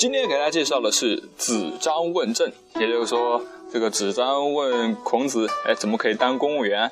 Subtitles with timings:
[0.00, 3.38] 今天给大家介绍的是子张问政，也就是说，
[3.70, 6.90] 这个子张问孔子，哎，怎么可以当公务员？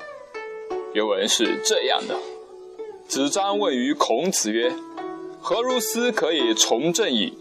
[0.93, 2.15] 原文是这样的：
[3.07, 4.71] 子张问于孔子曰
[5.41, 7.35] ：“何如斯可以从政矣？”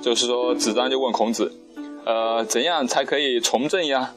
[0.00, 1.52] 就是说，子张就问孔子，
[2.06, 4.14] 呃，怎样才可以从政呀？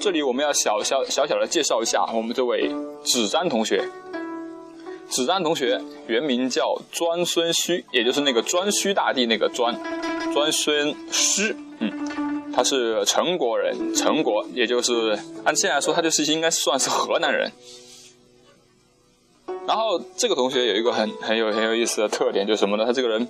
[0.00, 2.70] 这里我们要小小小小的介绍一下我们这位
[3.04, 3.86] 子张同学。
[5.08, 9.74] 子张同学原名叫颛孙胥，也就是那个颛顼大帝那个颛，
[10.32, 11.54] 颛孙胥。
[11.78, 17.50] 嗯，他是陈国人，陈国，也就是按现在来说，他就是应该算是河南人。
[19.66, 22.84] 然后这个同学有一个很很有很有意思的特点，就是什么呢？
[22.84, 23.28] 他这个人，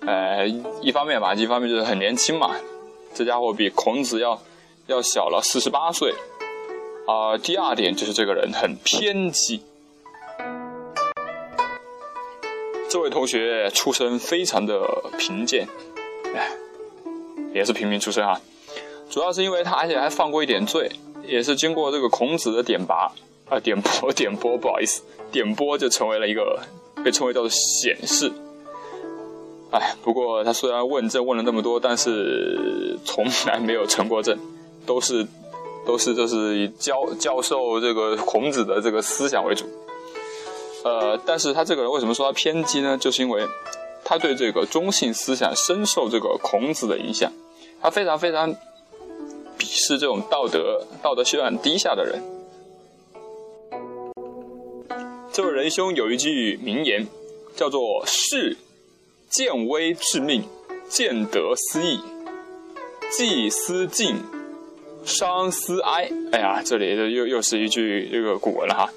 [0.00, 0.46] 呃，
[0.82, 2.54] 一方面吧，一方面就是很年轻嘛，
[3.14, 4.40] 这家伙比孔子要
[4.86, 6.14] 要小了四十八岁。
[7.06, 9.62] 啊，第二点就是这个人很偏激。
[12.88, 14.80] 这位同学出身非常的
[15.18, 15.68] 贫贱，
[16.34, 16.50] 哎，
[17.52, 18.40] 也是平民出身啊。
[19.10, 20.90] 主要是因为他，而且还犯过一点罪，
[21.26, 23.12] 也是经过这个孔子的点拔
[23.50, 26.60] 啊，点拨 点拨，不好意思，点拨就成为了一个
[27.04, 28.32] 被称为叫做显士。
[29.70, 34.38] 哎，不过他虽然问政问了那么多，但是从来没有成过政，
[34.86, 35.26] 都是
[35.86, 39.66] 都是就是以教教授这个孔子的这个思想为主。
[40.84, 42.96] 呃，但是他这个人为什么说他偏激呢？
[42.96, 43.46] 就是因为
[44.04, 47.32] 他对这个中性思想深受这个孔子的影响，
[47.80, 48.54] 他非常非常
[49.58, 52.22] 鄙视这种道德道德修养低下的人。
[55.32, 57.06] 这位仁兄有一句名言，
[57.54, 58.56] 叫做“士
[59.28, 60.42] 见微知命，
[60.88, 62.00] 见得思义，
[63.12, 64.16] 既思敬，
[65.04, 66.10] 伤思哀”。
[66.32, 68.90] 哎呀，这里又又是一句这个古文了哈。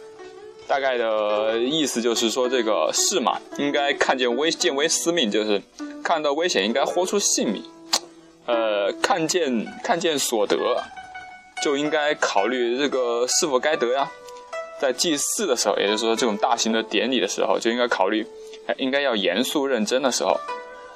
[0.71, 5.61] 大概的意思就是说，这个士嘛，应该看见危见危思命，就是
[6.01, 7.61] 看到危险应该豁出性命。
[8.45, 10.55] 呃，看见看见所得，
[11.61, 14.09] 就应该考虑这个是否该得呀。
[14.79, 18.25] 在祭祀的时候，也就是说这种大型的典礼的时候，就应该考虑，
[18.77, 20.39] 应该要严肃认真的时候。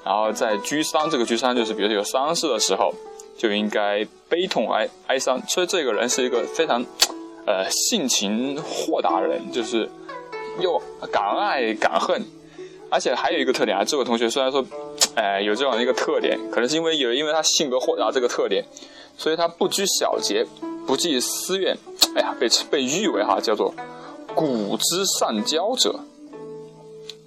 [0.06, 2.94] 然后在居丧，这个居丧就是比如说有丧事的时候，
[3.38, 5.38] 就应该悲痛哀哀伤。
[5.50, 6.86] 所以这个人是一个非常。
[7.46, 9.90] 呃，性情豁达人，就是
[10.60, 12.20] 又敢爱敢恨，
[12.90, 13.84] 而且还有一个特点啊。
[13.84, 14.66] 这位同学虽然说，
[15.16, 18.66] 哎，有这样一个特点，可能是因为有因为他性格豁达这个特点，
[19.18, 20.44] 所以他不拘小节，
[20.88, 21.78] 不计私怨。
[22.16, 23.74] 哎呀，被被誉为哈叫做
[24.34, 26.00] 古之善交者。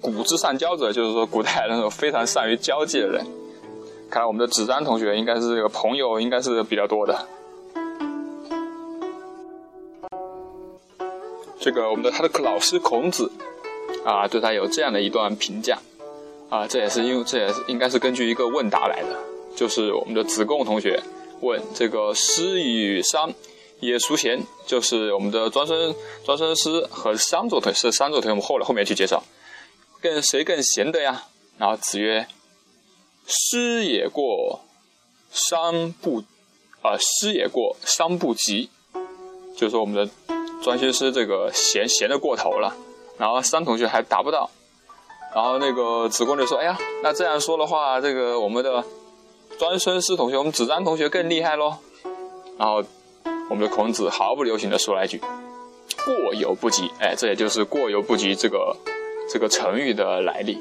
[0.01, 3.25] 古之善交者就是说古代那种非常善于交际的人。
[4.09, 7.27] 看来我们的子瞻同学应该是这个朋友应该是比较多的。
[11.59, 13.29] 这个我们的他的老师孔子
[14.05, 15.77] 啊，对他有这样的一段评价
[16.49, 19.19] 啊，这也是因为这也是应该是根据一个问答来的，
[19.55, 21.01] 就是我们的子贡同学
[21.41, 23.33] 问这个师与商
[23.81, 24.41] 也孰贤？
[24.65, 25.93] 就是我们的庄生
[26.23, 29.21] 庄生师和商作同是商作同学，我们后来后面去介绍，
[30.01, 31.25] 更谁更贤的呀？
[31.57, 32.25] 然后子曰：
[33.27, 34.61] 师也过，
[35.29, 36.23] 商不
[36.81, 38.69] 啊，师也过，商不及，
[39.57, 40.38] 就是我们的。
[40.61, 42.75] 庄学师这个闲闲的过头了，
[43.17, 44.49] 然后三同学还达不到，
[45.33, 48.83] 然后那个子贡就说：“哎呀，那这样说的话，这个我们的
[49.57, 51.75] 庄孙师同学，我们子张同学更厉害喽。”
[52.59, 52.83] 然后
[53.49, 55.21] 我们的孔子毫不留情的说了一句
[56.03, 58.75] ：“过犹不及。”哎，这也就是“过犹不及”这个
[59.31, 60.57] 这个成语的来历。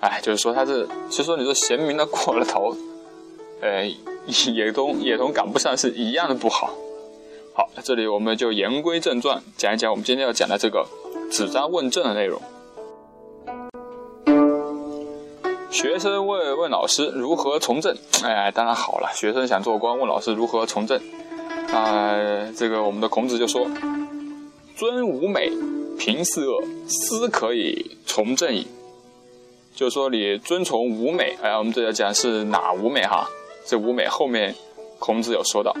[0.00, 2.74] 哎，就是说他是，其实说你说贤明的过了头，
[3.60, 3.84] 呃，
[4.54, 6.70] 也同也同赶不上是一样的不好。
[7.52, 10.86] 好，那这里我们就言归正传，讲一讲我们今天要讲的这个
[11.30, 12.40] 子张问政的内容。
[15.70, 17.96] 学生问问老师如何从政？
[18.24, 21.00] 哎，当然好了，学生想做官，问老师如何从政。
[21.72, 22.14] 啊，
[22.56, 23.66] 这个我们的孔子就说
[24.76, 25.50] ：“尊吾美，
[25.98, 28.66] 平四恶，斯可以从政矣。”
[29.74, 31.36] 就是说你遵从吾美。
[31.42, 33.28] 哎，我们这要讲是哪吾美哈？
[33.64, 34.54] 这吾美后面
[34.98, 35.74] 孔子有说到。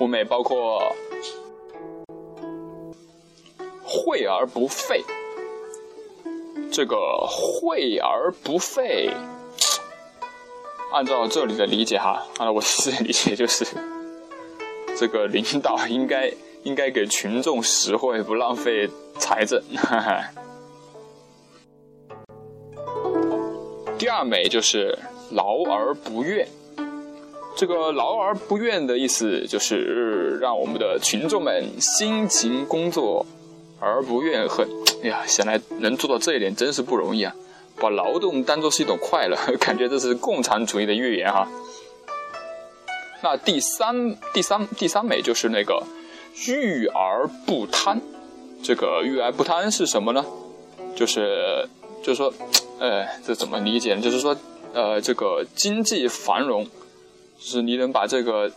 [0.00, 0.80] 物美包括
[3.84, 5.04] 惠而不费，
[6.72, 6.96] 这个
[7.28, 9.10] 惠而不费，
[10.90, 13.66] 按照这里的理解哈，按照我自己的理解就是，
[14.96, 16.32] 这个领导应该
[16.62, 18.88] 应该给群众实惠，不浪费
[19.18, 19.62] 财政。
[19.76, 20.24] 哈 哈
[23.98, 24.98] 第二美就是
[25.30, 26.48] 劳而不怨。
[27.60, 33.26] 这个劳而不怨的意思，就是让我们的群众们辛勤工作，
[33.78, 34.66] 而不怨恨。
[35.02, 37.34] 哎呀，想来能做到这一点真是不容易啊！
[37.76, 41.46] 把劳动当做是一种快乐，感觉这是共产主义的寓言哈。
[43.22, 45.82] 那第三、第三、第三美就是那个
[46.48, 48.00] 欲而不贪。
[48.62, 50.24] 这个欲而不贪是什么呢？
[50.96, 51.68] 就是，
[52.02, 52.32] 就是说，
[52.78, 54.00] 呃，这怎么理解呢？
[54.00, 54.34] 就是说，
[54.72, 56.66] 呃，这个经济繁荣，
[57.40, 58.48] 就是你能把这个，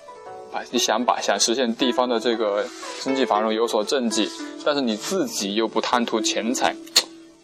[0.51, 2.65] 把你想把想实现地方的这个
[2.99, 4.29] 经济繁荣有所政绩，
[4.65, 6.75] 但是你自己又不贪图钱财，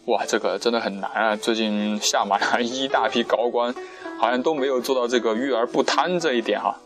[0.04, 1.34] 哇，这个真的很难啊！
[1.34, 3.74] 最近下马了一大批高官，
[4.20, 6.78] 好像都没有做到这个欲而不贪这一点哈。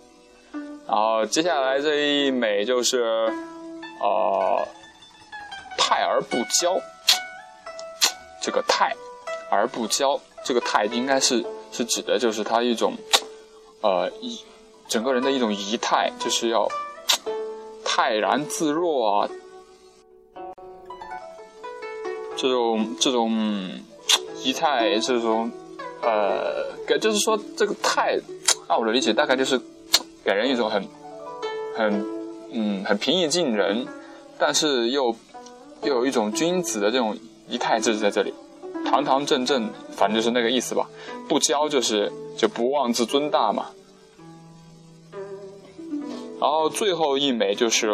[0.86, 3.02] 然后接下来这一美就是，
[4.00, 4.66] 呃。
[5.76, 6.80] 泰而不骄，
[8.40, 8.94] 这个泰
[9.50, 12.94] 而不骄，这个泰应该是是指的就是他一种，
[13.84, 14.40] 呃，一
[14.88, 16.66] 整个人的一种仪态，就是要
[17.84, 19.28] 泰然自若啊，
[22.34, 23.31] 这种这种
[24.42, 25.50] 仪态，这种
[26.00, 28.19] 呃，给就是说这个泰，
[28.69, 29.60] 按我的理解，大概就是
[30.25, 30.82] 给人一种很
[31.76, 32.06] 很
[32.52, 33.86] 嗯很平易近人，
[34.38, 35.14] 但是又。
[35.82, 37.14] 又有一种君子的这种
[37.46, 38.32] 仪态，就是在这里，
[38.94, 40.88] 堂堂正正，反正就是那个意思吧。
[41.29, 43.67] 不骄就是就不妄自尊大嘛。
[46.41, 47.91] 然后最后一枚就是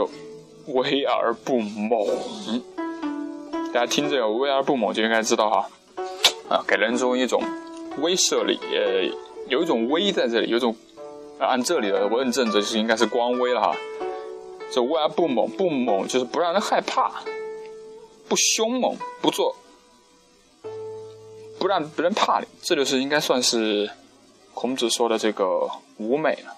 [0.66, 2.06] 威而不猛，
[3.72, 5.70] 大家听这个威而不猛就应该知道哈，
[6.50, 7.42] 啊，给人中一种
[8.02, 9.04] 威慑力，呃，
[9.48, 10.76] 有一种威在这里，有一种
[11.38, 13.74] 按这里的问政则就是应该是光威了哈。
[14.70, 17.10] 这威而不猛，不猛就是不让人害怕。
[18.28, 19.56] 不凶猛，不做，
[21.60, 23.90] 不让别人怕你，这就是应该算是
[24.54, 26.56] 孔子说的这个五美了。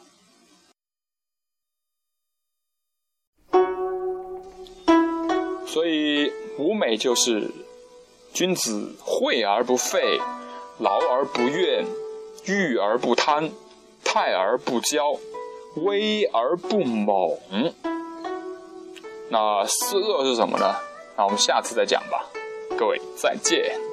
[5.66, 7.50] 所以五美就是
[8.32, 10.20] 君子惠而不费，
[10.78, 11.84] 劳而不怨，
[12.44, 13.50] 欲而不贪，
[14.04, 15.18] 泰而不骄，
[15.84, 17.36] 威而不猛。
[19.30, 20.76] 那四恶是什么呢？
[21.16, 22.24] 那我们下次再讲吧，
[22.78, 23.91] 各位再见。